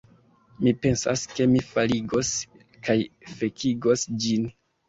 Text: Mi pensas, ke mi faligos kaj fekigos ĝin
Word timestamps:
Mi 0.67 0.71
pensas, 0.85 1.25
ke 1.33 1.47
mi 1.51 1.61
faligos 1.73 2.33
kaj 2.89 2.97
fekigos 3.37 4.09
ĝin 4.25 4.53